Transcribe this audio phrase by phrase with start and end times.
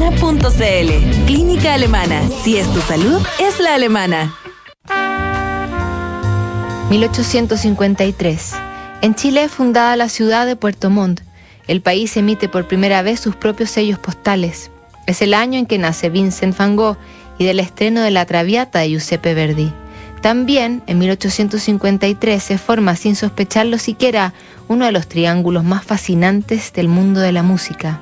[0.00, 2.22] Clínica Clínica Alemana.
[2.42, 4.34] Si es tu salud, es la alemana.
[6.88, 8.52] 1853.
[9.02, 11.20] En Chile es fundada la ciudad de Puerto Montt.
[11.68, 14.70] El país emite por primera vez sus propios sellos postales.
[15.06, 16.96] Es el año en que nace Vincent van Gogh
[17.36, 19.70] y del estreno de La Traviata de Giuseppe Verdi.
[20.22, 24.32] También, en 1853, se forma, sin sospecharlo siquiera,
[24.66, 28.00] uno de los triángulos más fascinantes del mundo de la música.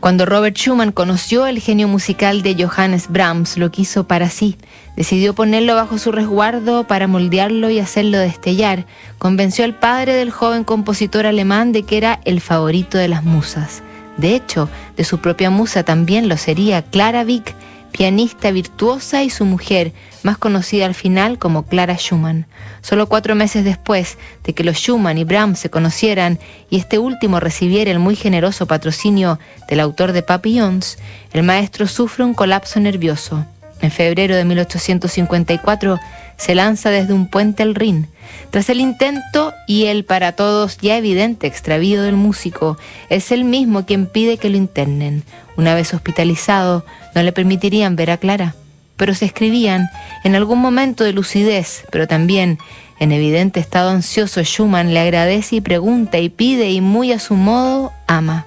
[0.00, 4.56] Cuando Robert Schumann conoció el genio musical de Johannes Brahms, lo quiso para sí.
[4.94, 8.86] Decidió ponerlo bajo su resguardo para moldearlo y hacerlo destellar.
[9.18, 13.82] Convenció al padre del joven compositor alemán de que era el favorito de las musas.
[14.16, 17.54] De hecho, de su propia musa también lo sería Clara Wieck,
[17.96, 19.92] pianista virtuosa y su mujer,
[20.22, 22.46] más conocida al final como Clara Schumann.
[22.82, 26.38] Solo cuatro meses después de que los Schumann y Brahms se conocieran
[26.68, 29.38] y este último recibiera el muy generoso patrocinio
[29.68, 30.98] del autor de Papillons,
[31.32, 33.46] el maestro sufre un colapso nervioso.
[33.80, 35.98] En febrero de 1854
[36.36, 38.08] se lanza desde un puente al Rin.
[38.50, 42.76] Tras el intento y el para todos ya evidente extravío del músico,
[43.08, 45.24] es el mismo quien pide que lo internen.
[45.56, 48.54] Una vez hospitalizado, no le permitirían ver a Clara,
[48.96, 49.88] pero se escribían
[50.24, 52.58] en algún momento de lucidez, pero también
[52.98, 57.34] en evidente estado ansioso, Schumann le agradece y pregunta y pide y muy a su
[57.34, 58.46] modo ama.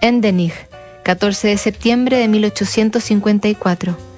[0.00, 0.54] Endenich,
[1.02, 4.09] 14 de septiembre de 1854.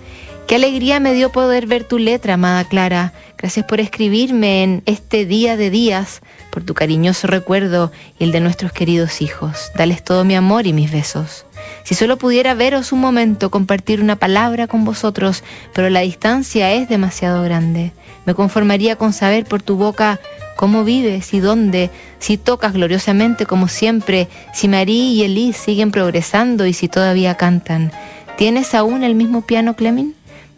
[0.53, 3.15] Qué alegría me dio poder ver tu letra, amada Clara.
[3.39, 8.41] Gracias por escribirme en este día de días, por tu cariñoso recuerdo y el de
[8.41, 9.73] nuestros queridos hijos.
[9.75, 11.47] Dales todo mi amor y mis besos.
[11.85, 15.43] Si solo pudiera veros un momento, compartir una palabra con vosotros,
[15.73, 17.93] pero la distancia es demasiado grande.
[18.27, 20.21] Me conformaría con saber por tu boca
[20.55, 26.67] cómo vives y dónde, si tocas gloriosamente como siempre, si Marie y Elise siguen progresando
[26.67, 27.91] y si todavía cantan.
[28.37, 30.15] ¿Tienes aún el mismo piano, Clemin?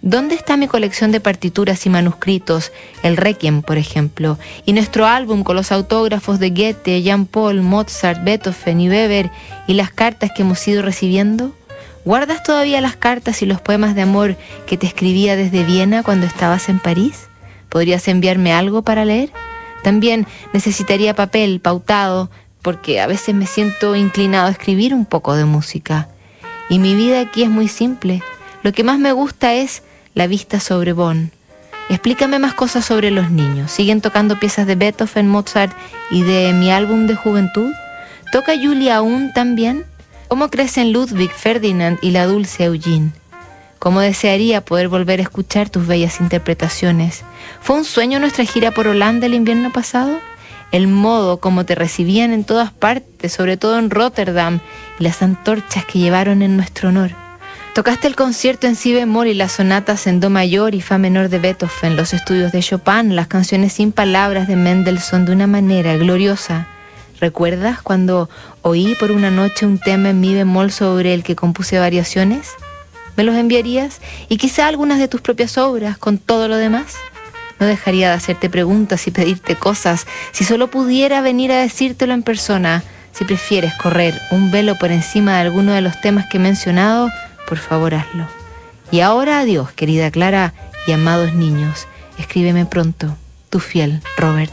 [0.07, 5.45] ¿Dónde está mi colección de partituras y manuscritos, el Requiem, por ejemplo, y nuestro álbum
[5.45, 9.31] con los autógrafos de Goethe, Jean Paul, Mozart, Beethoven y Weber
[9.67, 11.55] y las cartas que hemos ido recibiendo?
[12.05, 16.27] ¿Guardas todavía las cartas y los poemas de amor que te escribía desde Viena cuando
[16.27, 17.29] estabas en París?
[17.71, 19.33] ¿Podrías enviarme algo para leer?
[19.83, 25.47] También necesitaría papel pautado, porque a veces me siento inclinado a escribir un poco de
[25.47, 26.11] música.
[26.69, 28.23] Y mi vida aquí es muy simple.
[28.63, 29.83] Lo que más me gusta es
[30.15, 31.33] la vista sobre Bonn.
[31.91, 33.71] Explícame más cosas sobre los niños.
[33.71, 35.77] ¿Siguen tocando piezas de Beethoven, Mozart
[36.11, 37.73] y de mi álbum de juventud?
[38.33, 39.85] ¿Toca Julia aún también?
[40.29, 43.13] ¿Cómo crecen Ludwig, Ferdinand y la dulce Eugene?
[43.79, 47.23] ¿Cómo desearía poder volver a escuchar tus bellas interpretaciones?
[47.61, 50.19] ¿Fue un sueño nuestra gira por Holanda el invierno pasado?
[50.73, 54.61] El modo como te recibían en todas partes, sobre todo en Rotterdam,
[54.99, 57.24] y las antorchas que llevaron en nuestro honor.
[57.75, 61.29] Tocaste el concierto en si bemol y las sonatas en do mayor y fa menor
[61.29, 65.97] de Beethoven, los estudios de Chopin, las canciones sin palabras de Mendelssohn de una manera
[65.97, 66.69] gloriosa.
[67.19, 68.31] ¿Recuerdas cuando
[68.63, 72.53] oí por una noche un tema en mi bemol sobre el que compuse variaciones?
[73.17, 74.01] ¿Me los enviarías?
[74.29, 76.95] Y quizá algunas de tus propias obras con todo lo demás.
[77.59, 82.23] No dejaría de hacerte preguntas y pedirte cosas si solo pudiera venir a decírtelo en
[82.23, 82.85] persona.
[83.11, 87.11] Si prefieres correr un velo por encima de alguno de los temas que he mencionado,
[87.47, 88.27] por favor hazlo.
[88.91, 90.55] Y ahora adiós, querida Clara
[90.87, 91.87] y amados niños.
[92.19, 93.17] Escríbeme pronto,
[93.51, 94.53] tu fiel Robert.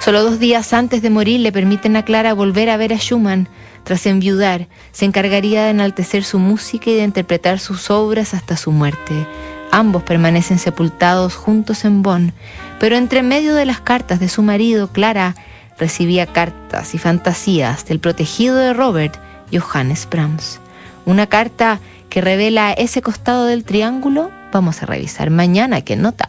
[0.00, 3.48] Solo dos días antes de morir le permiten a Clara volver a ver a Schumann.
[3.84, 8.70] Tras enviudar, se encargaría de enaltecer su música y de interpretar sus obras hasta su
[8.70, 9.26] muerte.
[9.70, 12.32] Ambos permanecen sepultados juntos en Bonn,
[12.80, 15.34] pero entre medio de las cartas de su marido, Clara
[15.78, 19.16] recibía cartas y fantasías del protegido de Robert,
[19.52, 20.60] Johannes Brahms.
[21.04, 26.24] Una carta que revela ese costado del triángulo, vamos a revisar mañana qué nota.